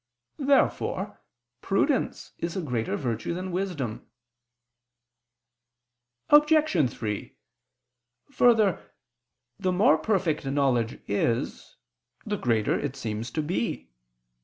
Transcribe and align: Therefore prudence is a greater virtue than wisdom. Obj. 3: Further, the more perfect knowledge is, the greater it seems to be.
Therefore 0.39 1.21
prudence 1.61 2.31
is 2.39 2.55
a 2.57 2.61
greater 2.63 2.95
virtue 2.95 3.35
than 3.35 3.51
wisdom. 3.51 4.07
Obj. 6.31 6.89
3: 6.89 7.35
Further, 8.31 8.79
the 9.59 9.71
more 9.71 9.99
perfect 9.99 10.43
knowledge 10.43 10.99
is, 11.07 11.75
the 12.25 12.35
greater 12.37 12.73
it 12.79 12.95
seems 12.95 13.29
to 13.29 13.43
be. 13.43 13.91